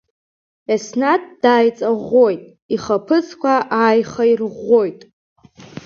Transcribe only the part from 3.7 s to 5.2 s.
ааихаирӷәӷәоит.